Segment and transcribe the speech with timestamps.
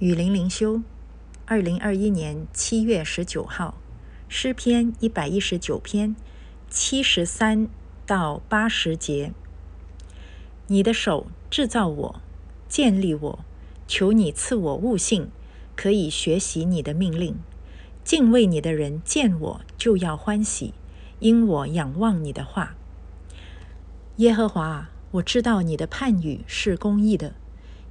[0.00, 0.80] 雨林灵修，
[1.44, 3.74] 二零二一年七月十九号，
[4.28, 6.16] 诗篇一百一十九篇
[6.70, 7.68] 七十三
[8.06, 9.34] 到八十节。
[10.68, 12.20] 你的手制造我，
[12.66, 13.44] 建立我，
[13.86, 15.28] 求你赐我悟性，
[15.76, 17.36] 可以学习你的命令。
[18.02, 20.72] 敬畏你的人见我就要欢喜，
[21.18, 22.74] 因我仰望你的话。
[24.16, 27.34] 耶和华，我知道你的判语是公义的，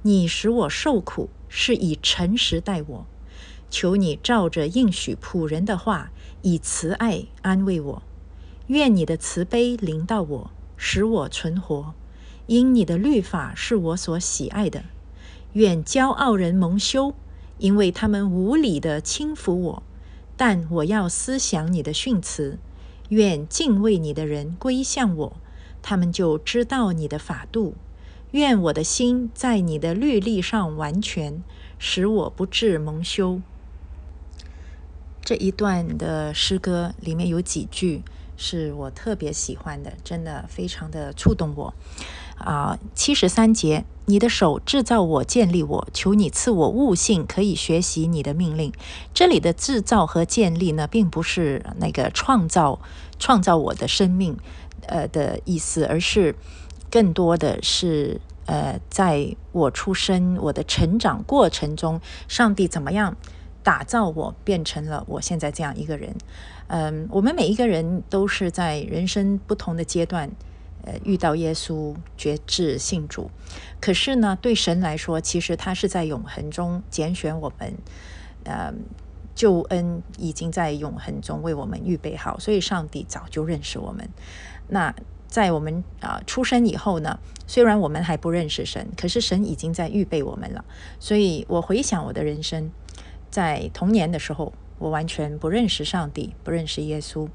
[0.02, 1.28] 你使我受苦。
[1.52, 3.06] 是以诚实待我，
[3.68, 6.12] 求你照着应许仆人的话，
[6.42, 8.02] 以慈爱安慰我。
[8.68, 11.92] 愿你的慈悲临到我，使我存活。
[12.46, 14.84] 因你的律法是我所喜爱的。
[15.54, 17.14] 愿骄傲人蒙羞，
[17.58, 19.82] 因为他们无理的轻浮我。
[20.36, 22.60] 但我要思想你的训词。
[23.08, 25.36] 愿敬畏你的人归向我，
[25.82, 27.74] 他们就知道你的法度。
[28.32, 31.42] 愿我的心在你的律例上完全，
[31.80, 33.40] 使我不致蒙羞。
[35.20, 38.02] 这一段的诗歌里面有几句
[38.36, 41.74] 是我特别喜欢的，真的非常的触动我。
[42.38, 48.72] 啊，七十三节，你的手制造我，建立我，求你赐我悟性，可以学习你的命令。
[49.12, 52.80] 这里的制造和建立呢，并不是那个创造
[53.18, 54.38] 创造我的生命
[54.86, 56.36] 呃的意思，而是。
[56.92, 63.16] 更多的是，呃，在我出生、我的成长过程中，上帝怎么样
[63.62, 66.12] 打造我，变成了我现在这样一个人。
[66.66, 70.28] 嗯，我们每一个人都是在人生不同的阶段，
[70.84, 73.30] 呃，遇到耶稣、觉志、信主。
[73.80, 77.74] 可是呢，对神来说，其实他是在永恒中拣选我们，
[78.44, 78.72] 呃，
[79.36, 84.08] 救恩已经在永恒中为我们预备好，所以上帝早就认识我们。
[84.66, 84.92] 那。
[85.30, 90.64] 在我们啊出生以后呢，虽然我们还不认识神，可是神已经在预备我们了。
[90.98, 92.70] 所以我回想我的人生，
[93.30, 97.28] 在童年的时候，我完全不认识上帝，不认识耶稣。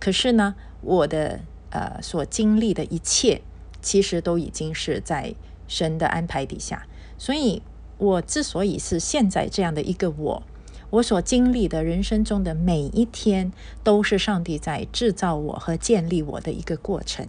[0.00, 1.40] 可是呢，我的
[1.70, 3.40] 呃所经历的一切，
[3.80, 5.34] 其实都已经是在
[5.68, 6.86] 神的安排底下。
[7.16, 7.62] 所以
[7.98, 10.42] 我之所以是现在这样的一个我。
[10.90, 13.52] 我所经历的人生中的每一天，
[13.84, 17.26] 都是上帝在制造我和建立我的一个过程。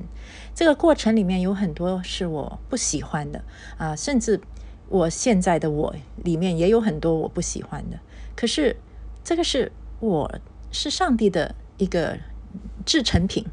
[0.55, 3.43] 这个过程里面有很多是我不喜欢的
[3.77, 4.39] 啊，甚至
[4.87, 5.93] 我现在的我
[6.23, 7.99] 里面也有很多我不喜欢的。
[8.33, 8.77] 可是
[9.25, 10.39] 这个是我
[10.71, 12.17] 是上帝的一个
[12.85, 13.45] 制成品，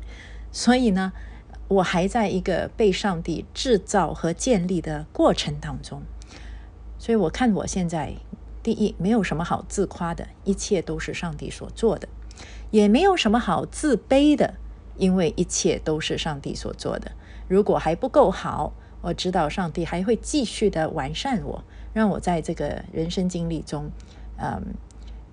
[0.53, 1.13] 所以呢，
[1.67, 6.03] 我还在一个被上帝制造和建立的过程当中。
[6.97, 8.15] 所以我看我现在。
[8.67, 12.09] 第一，没有什么好自夸的，一切都是上帝所做的；
[12.73, 14.55] 也没有什么好自卑的，
[14.97, 17.13] 因为一切都是上帝所做的。
[17.47, 18.73] 如果还不够好，
[19.03, 21.63] 我知道上帝还会继续的完善我，
[21.93, 23.89] 让我在这个人生经历中，
[24.37, 24.75] 嗯，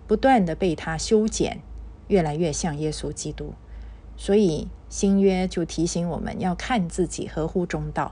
[0.05, 1.59] 不断的被他修剪，
[2.09, 3.55] 越来越像耶稣基督。
[4.15, 8.11] 所以新约就提醒我们要看自己合乎中道，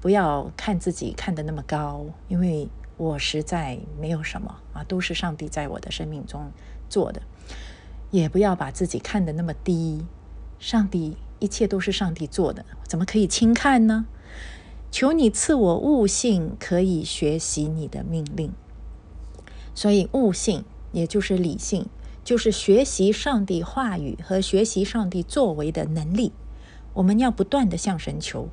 [0.00, 2.66] 不要看自己看得那么高，因为。
[2.96, 6.52] 我实在没有什么啊，都是上帝在我的生命中
[6.88, 7.22] 做的。
[8.10, 10.04] 也不要把自己看得那么低，
[10.60, 14.06] 上帝一切都是上帝做的，怎么可以轻看呢？
[14.92, 18.52] 求你赐我悟性，可以学习你的命令。
[19.74, 21.88] 所以悟性也就是理性，
[22.22, 26.32] 就是学习上帝话语和学习上帝作为的能力。
[26.92, 28.48] 我们要不断的向神求，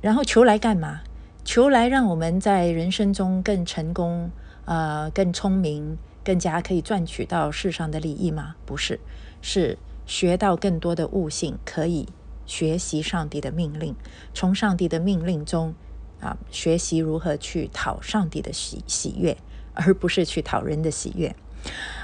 [0.00, 1.02] 然后求来干嘛？
[1.44, 4.30] 求来让我们在人生中更成功，
[4.64, 8.56] 呃，更聪明，更加可以赚取到世上的利益吗？
[8.64, 8.98] 不是，
[9.42, 12.08] 是学到更多的悟性，可以
[12.46, 13.94] 学习上帝的命令，
[14.32, 15.74] 从上帝的命令中
[16.20, 19.36] 啊，学习如何去讨上帝的喜喜悦，
[19.74, 21.36] 而不是去讨人的喜悦。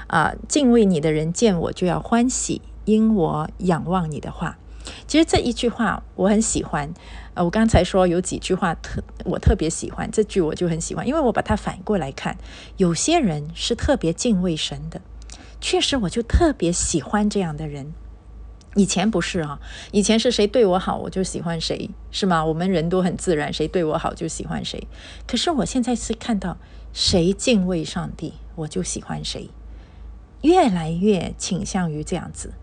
[0.05, 4.59] 啊，敬畏你的人见我就要欢喜，因我仰望你的话。
[5.07, 6.93] 其实这一句话我很喜欢，
[7.33, 12.37] 呃，我刚才说有几句话特我特别喜欢，这句我就很喜欢，因为我把它反过来看，
[12.77, 15.01] 有些人是特别敬畏神的，
[15.59, 17.93] 确实我就特别喜欢这样的人。
[18.75, 19.59] 以前不是啊，
[19.91, 22.45] 以前是谁对我好我就喜欢谁，是吗？
[22.45, 24.87] 我们人都很自然，谁对我好就喜欢谁。
[25.27, 26.57] 可是我现在是看到
[26.93, 29.49] 谁敬畏上帝，我就喜欢谁，
[30.41, 32.53] 越来越倾向于这样子。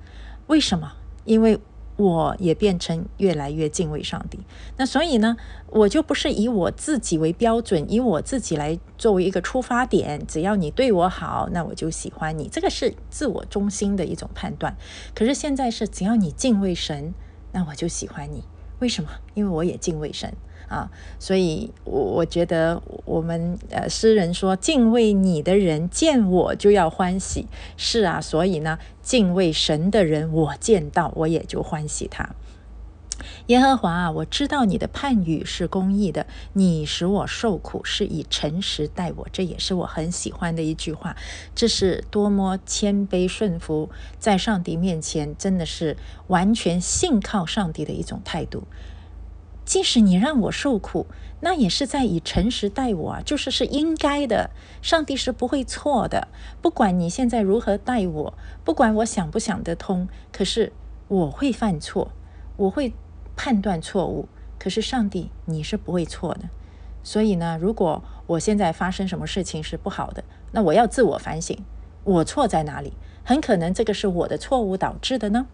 [0.46, 0.94] 为什么？
[1.24, 1.60] 因为。
[1.98, 4.38] 我也变成越来越敬畏上帝，
[4.76, 5.36] 那所以呢，
[5.66, 10.24] 我就不是以我自己为标准，以我自己来作为一个出发点。
[10.24, 12.48] 只要你对我好，那我就喜欢你。
[12.48, 14.76] 这个是自我中心的一种判断。
[15.12, 17.12] 可是现在是，只要你敬畏神，
[17.50, 18.44] 那我就喜欢你。
[18.78, 19.10] 为什么？
[19.34, 20.32] 因为我也敬畏神
[20.68, 20.90] 啊。
[21.18, 27.46] 所以，我我觉得我们呃诗人说，敬畏你的人见我就要欢喜。
[27.76, 32.30] 是啊，所以呢，敬畏神的人，我见到我也就欢喜他。
[33.48, 41.16] 耶和华啊，我知道你的判语是公义的，你使我受苦是以诚实待我，这也是我很喜欢的一句话。
[41.54, 45.96] 这是多么谦卑顺服，在上帝面前真的是
[46.28, 48.64] 完全信靠上帝的一种态度。
[49.68, 51.04] 即使你让我受苦，
[51.42, 54.48] 那也是在以诚实待我啊，就是是应该的。
[54.80, 56.28] 上帝是不会错的，
[56.62, 58.34] 不管你现在如何待我，
[58.64, 60.72] 不管我想不想得通，可是
[61.08, 62.10] 我会犯错，
[62.56, 62.94] 我会。
[63.40, 64.28] 判断错误，
[64.58, 66.48] 可是上帝你是不会错的，
[67.04, 71.56] 所以呢，如果我现在发生什么事情是不好的，那我要自我反省，
[72.02, 72.94] 我错在哪里？
[73.22, 75.46] 很可能这个是我的错误导致的呢。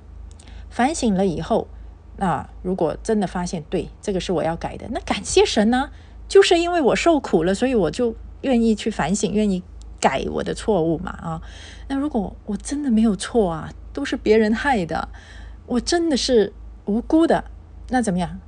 [0.70, 1.68] 反省了以后，
[2.16, 5.90] 那如果真的发现对，这个是我要改的，那感谢神呢，
[6.28, 9.62] 就是因为我受苦了，所以我就愿意去反省，愿意
[10.00, 11.42] 改我的错误嘛啊。
[11.88, 15.08] 那如果我真的没有错啊，都是别人害的，
[15.66, 16.52] 我真的是
[16.84, 17.44] 无辜的。
[17.88, 18.40] 那怎么样？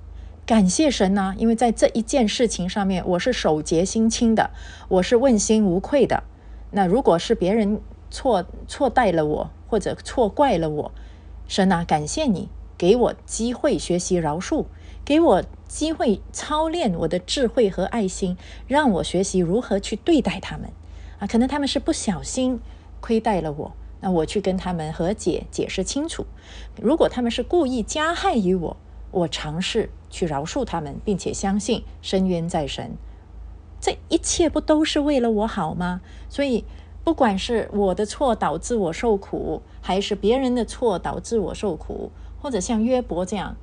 [0.46, 1.34] 感谢神呢？
[1.36, 4.50] 因为在这一件事情上面，我是守节心清的，
[4.88, 6.22] 我是问心无愧的。
[6.70, 7.80] 那如果是别人
[8.10, 10.92] 错错待了我，或者错怪了我，
[11.48, 14.66] 神啊，感谢你给我机会学习饶恕，
[15.04, 18.36] 给我机会操练我的智慧和爱心，
[18.66, 20.70] 让我学习如何去对待他们。
[21.18, 22.60] 啊，可能他们是不小心
[23.00, 26.26] 亏待了我，那我去跟他们和解，解释清楚。
[26.80, 28.76] 如果他们是故意加害于我，
[29.12, 32.96] 我尝试去饶恕他们，并且相信深渊在神，
[33.80, 36.02] 这一切不都是为了我好吗？
[36.28, 36.66] 所以，
[37.02, 42.10] 不管是我的错导致我受苦，还是别人的错导致我受苦，
[42.40, 43.56] 或者像约伯这样，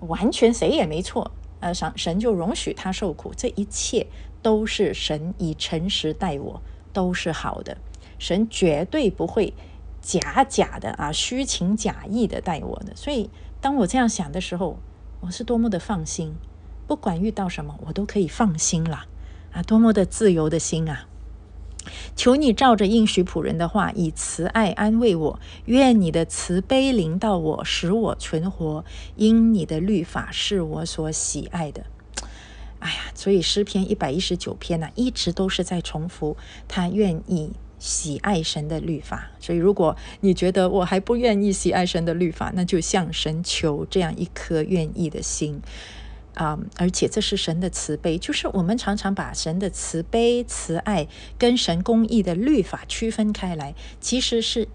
[0.00, 1.30] 完全谁也没错，
[1.60, 4.06] 呃，神神就容许他受苦，这一切
[4.42, 7.76] 都是神以诚实待我，都是好的。
[8.18, 9.52] 神绝对不会
[10.00, 12.94] 假假的啊，虚情假意的待我的。
[12.94, 13.30] 所以，
[13.60, 14.78] 当我这样想的时候，
[15.20, 16.34] 我是多么的放心，
[16.86, 19.06] 不管遇到什么，我都可以放心了
[19.52, 19.62] 啊！
[19.62, 21.06] 多么的自由的心啊！
[22.14, 25.40] 求你照着应许仆人的话，以慈爱安慰我。
[25.66, 28.84] 愿你的慈悲临到我，使我存活。
[29.16, 31.84] 因你的律法是我所喜爱的。
[32.78, 36.36] 哎呀，所以诗篇一百一十九篇呢，一直都是在重复
[36.68, 37.52] 他愿意。
[37.78, 45.60] 喜爱神的律法，所以如果你觉得我还不愿意喜爱神的律法，那就向神求这样一颗愿意的心
[46.34, 46.58] 啊！
[46.76, 51.06] 而且这是神的慈悲，就是我们常常把神的慈悲、慈爱
[51.38, 54.68] 跟神公义的律法区分开来，其实是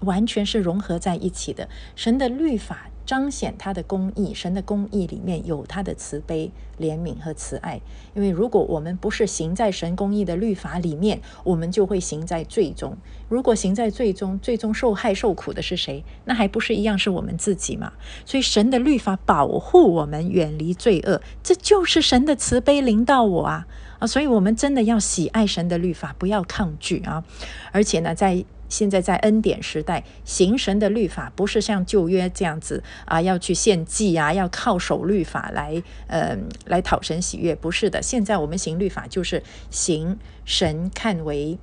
[0.00, 1.68] 完全是融合在一起的。
[1.96, 2.88] 神的律法。
[3.04, 7.80] 彰显他的公义，神的公义里面有他的慈悲、怜悯和慈爱。
[8.14, 12.96] 因为如果我们不是行在神公义的律法里面，我们就会行在最终。
[13.28, 16.04] 如果行在最终，最终受害受苦的是谁？
[16.24, 17.92] 那还不是一样是我们自己吗？
[18.24, 23.66] 所以神的律法保护我们远离罪恶，这就是神的慈悲临到我啊
[23.98, 24.06] 啊！
[24.06, 27.24] 所以我们真的要喜爱神的律法，不要抗拒啊！
[27.72, 37.54] 而且呢，在现在在恩典时代，行神的律法不是像旧约这样子啊，要去献祭啊，要靠守律法来，呃，来讨神喜悦。
[37.54, 41.58] 不是的，现在我们行律法就是行神看为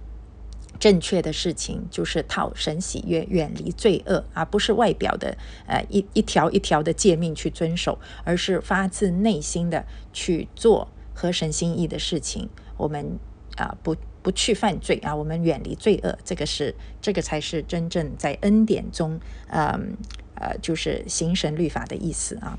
[0.78, 12.48] 正确的事情，就是讨神喜悦，远离罪恶，而不是外表的呃一一条一条的诫命去遵守，而是发自内心的去做合神心意的事情。
[12.78, 13.18] 我们
[13.58, 13.96] 啊不。
[14.22, 19.98] 不去犯罪啊，我们远离罪恶，这个是这个才是真正在恩典中，嗯
[20.36, 22.58] 呃，就是行神律法的意思啊。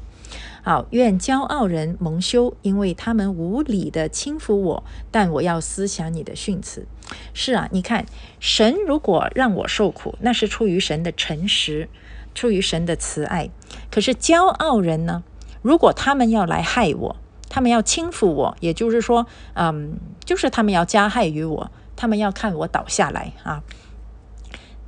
[0.62, 6.86] 好，愿骄傲人蒙羞，因为他们无理的轻浮我，但我要思想你的训词。
[7.32, 8.06] 是啊，你看，
[8.38, 11.88] 神如果让我受苦，那是出于神的诚实，
[12.34, 13.50] 出于神的慈爱。
[13.90, 15.24] 可是骄傲人呢，
[15.62, 17.16] 如果他们要来害我。
[17.50, 23.62] 他们要轻抚我，也就是说，嗯，就是他们要加害于我，他们要看我倒下来啊。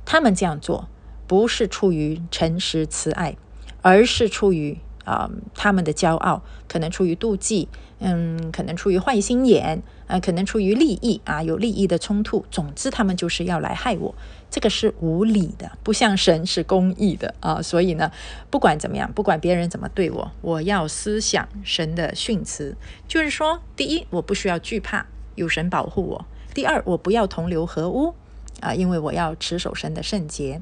[0.05, 0.89] 他们这样做
[1.27, 3.37] 不是出于诚实慈爱，
[3.81, 7.67] 而是出于啊他们的骄傲，可能出于妒忌，
[7.99, 12.45] 嗯，可能出于坏心眼，啊，可能出于利益啊，有利益的冲突。
[12.51, 14.15] 总之，他们就是要来害我。
[14.49, 17.59] 这个是无理的，不像神是公义的啊！
[17.59, 18.11] 所以呢，
[18.51, 28.13] 不管怎么样，不管别人怎么对我，我要思想神的训词，就是说，第一，我不需要惧怕，有神保护我；第二，我不要同流合污
[28.59, 30.61] 啊，因为我要持守神的圣洁；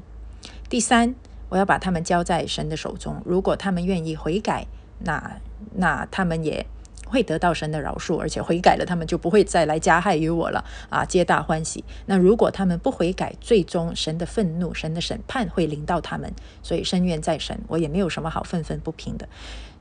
[0.70, 1.14] 第三，
[1.52, 4.66] 我要把他们交在神的手中，如果他们愿意悔改，
[5.00, 5.38] 那
[5.74, 6.64] 那他们也。
[7.04, 11.84] 会得到神的饶恕，而且悔改了，他们就不会再来加害于我了啊，皆大欢喜。
[12.06, 16.32] 那如果他们不悔改，最终神的愤怒、神的审判会临到他们。
[16.62, 19.28] 所以深愿在神，我也没有什么好愤愤不平的。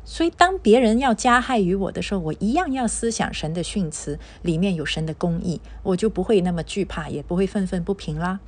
[0.03, 8.41] 所以，当别人要加害于我的时候，我一样要思想神的训词，里面有神的公义，我就不会那么惧怕，也不会愤愤不平啦。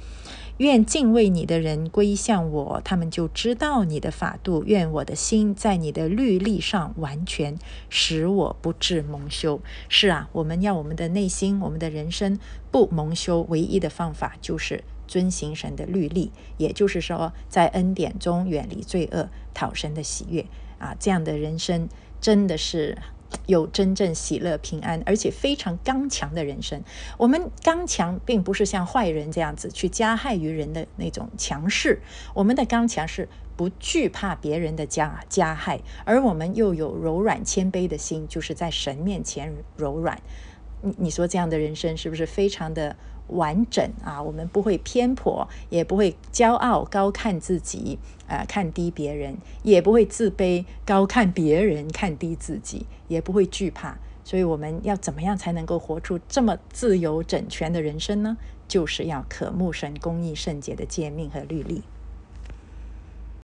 [0.57, 4.63] 愿敬畏你的人归向我，他们就知道你的法度。
[4.65, 7.57] 愿我的心在你的律例上完全，
[7.89, 9.59] 使我不致蒙羞。
[9.89, 12.37] 是啊，我们要我们的内心，我们的人生
[12.71, 20.45] 不蒙羞，唯一的方法就是遵行神的律例，也就是说，在恩典中远离罪恶，讨神的喜悦。
[20.77, 21.89] 啊，这样的人生
[22.21, 22.97] 真的是
[23.45, 26.83] 有真正喜乐平安，而且非常刚强的人生。
[27.17, 31.99] 我们刚强，并不是像坏人这样子去加害于人的那种强势。
[32.33, 40.21] 我们的刚强是不惧怕别人的加加害，而我们又有柔软谦卑的心，就是在神面前柔软。
[40.81, 42.95] 你你说这样的人生是不是非常的？
[43.27, 53.97] 完整啊，我们不会偏颇，也不会骄傲高看自己，呃，看低别人，也不会自卑高看别人，看低自己，也不会惧怕。
[54.25, 58.37] 所以我们要怎么样才能够活出这么自由整全的人生呢？
[58.67, 61.83] 就是要渴慕神公义圣洁的诫命和律例。